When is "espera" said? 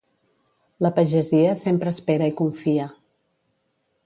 1.97-2.31